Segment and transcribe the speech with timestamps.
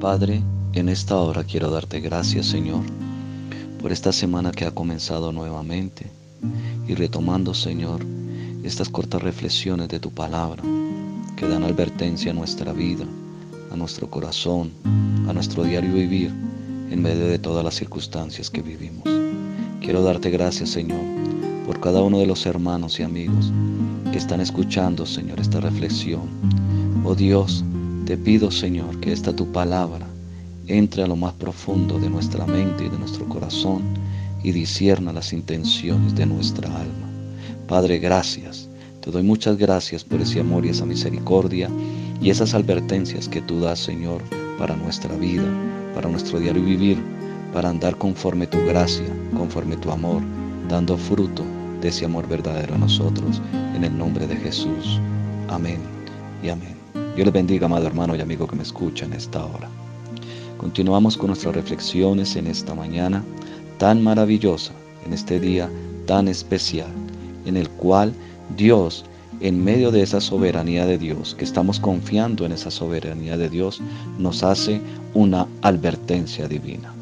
[0.00, 0.40] Padre,
[0.74, 2.84] en esta hora quiero darte gracias, Señor,
[3.82, 6.06] por esta semana que ha comenzado nuevamente
[6.86, 8.06] y retomando, Señor,
[8.62, 10.62] estas cortas reflexiones de tu palabra
[11.36, 13.06] que dan advertencia a nuestra vida,
[13.72, 14.70] a nuestro corazón,
[15.28, 19.02] a nuestro diario vivir en medio de todas las circunstancias que vivimos.
[19.80, 21.02] Quiero darte gracias, Señor,
[21.66, 23.52] por cada uno de los hermanos y amigos
[24.12, 26.28] que están escuchando, Señor, esta reflexión.
[27.04, 27.64] Oh Dios,
[28.08, 30.06] te pido, Señor, que esta tu palabra
[30.66, 33.82] entre a lo más profundo de nuestra mente y de nuestro corazón
[34.42, 37.06] y disierna las intenciones de nuestra alma.
[37.66, 38.66] Padre, gracias.
[39.02, 41.68] Te doy muchas gracias por ese amor y esa misericordia
[42.22, 44.22] y esas advertencias que tú das, Señor,
[44.58, 45.44] para nuestra vida,
[45.94, 46.96] para nuestro diario vivir,
[47.52, 49.04] para andar conforme tu gracia,
[49.36, 50.22] conforme tu amor,
[50.70, 51.42] dando fruto
[51.82, 53.42] de ese amor verdadero a nosotros,
[53.76, 54.98] en el nombre de Jesús.
[55.50, 55.80] Amén
[56.42, 56.77] y amén.
[57.18, 59.68] Dios les bendiga, amado hermano y amigo que me escucha en esta hora.
[60.56, 63.24] Continuamos con nuestras reflexiones en esta mañana
[63.76, 64.72] tan maravillosa,
[65.04, 65.68] en este día
[66.06, 66.86] tan especial,
[67.44, 68.14] en el cual
[68.56, 69.04] Dios,
[69.40, 73.80] en medio de esa soberanía de Dios, que estamos confiando en esa soberanía de Dios,
[74.16, 74.80] nos hace
[75.12, 76.94] una advertencia divina.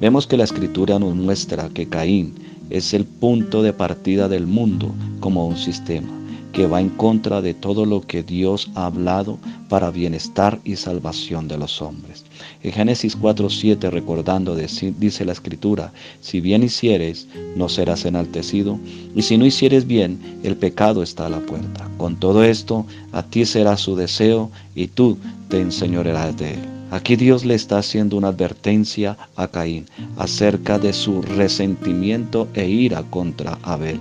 [0.00, 2.32] Vemos que la escritura nos muestra que Caín
[2.70, 6.17] es el punto de partida del mundo como un sistema
[6.52, 11.46] que va en contra de todo lo que Dios ha hablado para bienestar y salvación
[11.46, 12.24] de los hombres.
[12.62, 18.78] En Génesis 4:7 recordando dice la escritura, si bien hicieres, no serás enaltecido,
[19.14, 21.88] y si no hicieres bien, el pecado está a la puerta.
[21.98, 26.60] Con todo esto, a ti será su deseo y tú te enseñorearás de él.
[26.90, 33.02] Aquí Dios le está haciendo una advertencia a Caín acerca de su resentimiento e ira
[33.10, 34.00] contra Abel.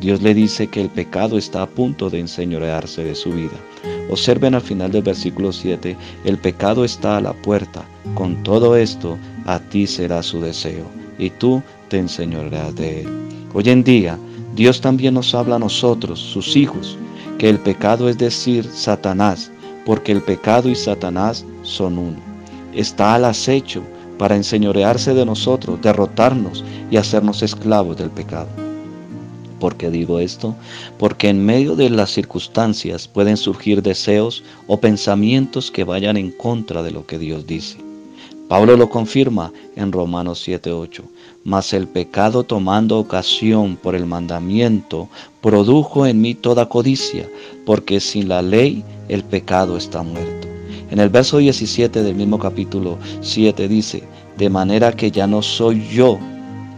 [0.00, 3.56] Dios le dice que el pecado está a punto de enseñorearse de su vida.
[4.10, 7.84] Observen al final del versículo 7, el pecado está a la puerta.
[8.14, 10.84] Con todo esto, a ti será su deseo,
[11.18, 13.08] y tú te enseñorearás de él.
[13.54, 14.18] Hoy en día,
[14.54, 16.98] Dios también nos habla a nosotros, sus hijos,
[17.38, 19.50] que el pecado es decir, Satanás,
[19.84, 22.18] porque el pecado y Satanás son uno.
[22.74, 23.82] Está al acecho
[24.18, 28.48] para enseñorearse de nosotros, derrotarnos y hacernos esclavos del pecado.
[29.62, 30.56] ¿Por qué digo esto?
[30.98, 36.82] Porque en medio de las circunstancias pueden surgir deseos o pensamientos que vayan en contra
[36.82, 37.78] de lo que Dios dice.
[38.48, 41.04] Pablo lo confirma en Romanos 7:8.
[41.44, 45.08] Mas el pecado tomando ocasión por el mandamiento
[45.40, 47.28] produjo en mí toda codicia,
[47.64, 50.48] porque sin la ley el pecado está muerto.
[50.90, 54.02] En el verso 17 del mismo capítulo 7 dice,
[54.36, 56.18] de manera que ya no soy yo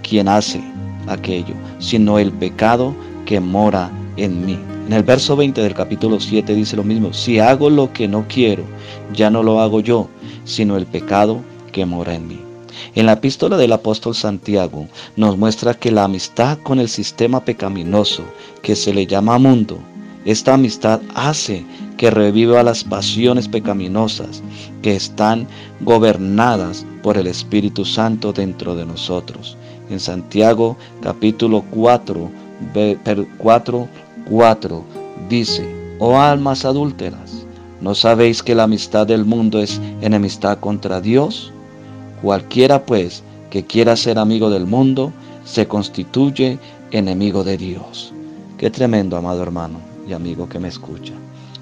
[0.02, 0.73] quien hace,
[1.06, 2.94] aquello, sino el pecado
[3.26, 4.58] que mora en mí.
[4.86, 8.26] En el verso 20 del capítulo 7 dice lo mismo, si hago lo que no
[8.28, 8.64] quiero,
[9.14, 10.08] ya no lo hago yo,
[10.44, 11.40] sino el pecado
[11.72, 12.40] que mora en mí.
[12.94, 18.24] En la epístola del apóstol Santiago nos muestra que la amistad con el sistema pecaminoso
[18.62, 19.78] que se le llama mundo,
[20.24, 21.64] esta amistad hace
[21.96, 24.42] que reviva las pasiones pecaminosas
[24.82, 25.46] que están
[25.80, 29.56] gobernadas por el Espíritu Santo dentro de nosotros
[29.90, 32.30] en Santiago capítulo 4,
[33.38, 33.88] 4,
[34.30, 34.84] 4
[35.28, 37.46] dice, oh almas adúlteras,
[37.80, 41.52] ¿no sabéis que la amistad del mundo es enemistad contra Dios?
[42.22, 45.12] Cualquiera pues que quiera ser amigo del mundo,
[45.44, 46.58] se constituye
[46.90, 48.12] enemigo de Dios.
[48.58, 49.78] Qué tremendo, amado hermano
[50.08, 51.12] y amigo que me escucha.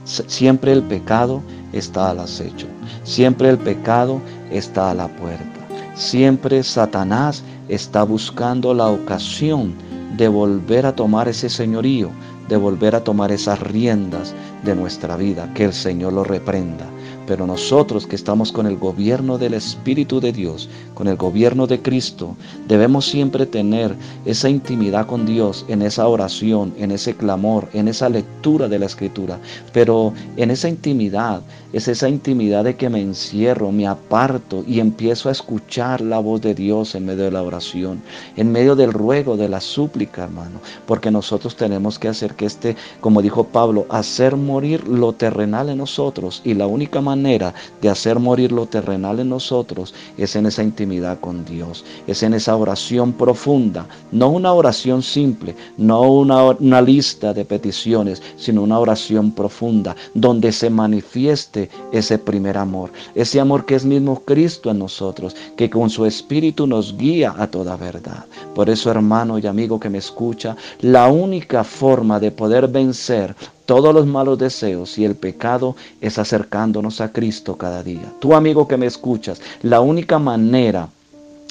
[0.05, 2.67] Siempre el pecado está al acecho.
[3.05, 5.62] Siempre el pecado está a la puerta.
[5.95, 9.75] Siempre Satanás está buscando la ocasión
[10.17, 12.11] de volver a tomar ese señorío,
[12.49, 15.53] de volver a tomar esas riendas de nuestra vida.
[15.55, 16.87] Que el Señor lo reprenda.
[17.27, 21.81] Pero nosotros que estamos con el gobierno del Espíritu de Dios, con el gobierno de
[21.81, 22.37] Cristo,
[22.67, 28.09] debemos siempre tener esa intimidad con Dios en esa oración, en ese clamor, en esa
[28.09, 29.39] lectura de la Escritura.
[29.73, 31.43] Pero en esa intimidad,
[31.73, 36.41] es esa intimidad de que me encierro, me aparto y empiezo a escuchar la voz
[36.43, 38.03] de Dios en medio de la oración,
[38.37, 40.61] en medio del ruego, de la súplica, hermano.
[40.87, 45.79] Porque nosotros tenemos que hacer que este, como dijo Pablo, hacer morir lo terrenal en
[45.79, 46.43] nosotros.
[46.45, 51.21] Y la única manera de hacer morir lo terrenal en nosotros es en esa intimidad
[51.21, 57.33] con Dios, es en esa oración profunda, no una oración simple, no una, una lista
[57.33, 61.62] de peticiones, sino una oración profunda donde se manifieste
[61.93, 66.67] ese primer amor, ese amor que es mismo Cristo en nosotros, que con su Espíritu
[66.67, 68.25] nos guía a toda verdad.
[68.55, 73.35] Por eso, hermano y amigo que me escucha, la única forma de poder vencer
[73.67, 78.13] todos los malos deseos y el pecado es acercándonos a Cristo cada día.
[78.21, 80.89] Tú amigo que me escuchas, la única manera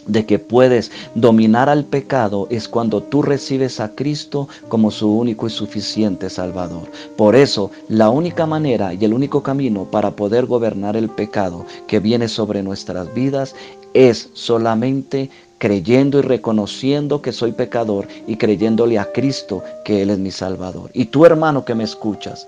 [0.07, 5.48] de que puedes dominar al pecado es cuando tú recibes a Cristo como su único
[5.48, 6.89] y suficiente Salvador.
[7.18, 12.00] Por eso, la única manera y el único camino para poder gobernar el pecado que
[12.00, 13.56] viene sobre nuestras vidas
[13.94, 20.18] es solamente creyendo y reconociendo que soy pecador y creyéndole a Cristo que Él es
[20.18, 20.89] mi Salvador.
[20.94, 22.48] Y tú hermano que me escuchas,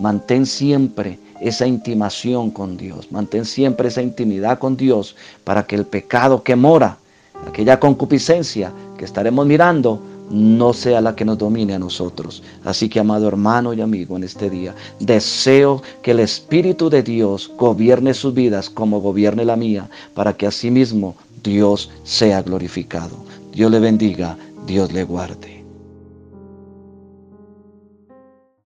[0.00, 5.14] mantén siempre esa intimación con Dios, mantén siempre esa intimidad con Dios
[5.44, 6.98] para que el pecado que mora,
[7.46, 10.00] aquella concupiscencia que estaremos mirando,
[10.30, 12.42] no sea la que nos domine a nosotros.
[12.64, 17.50] Así que, amado hermano y amigo, en este día, deseo que el Espíritu de Dios
[17.58, 23.16] gobierne sus vidas como gobierne la mía, para que asimismo Dios sea glorificado.
[23.52, 24.36] Dios le bendiga,
[24.66, 25.59] Dios le guarde.